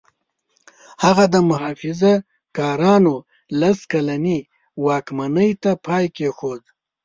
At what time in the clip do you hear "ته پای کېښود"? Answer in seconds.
5.63-6.61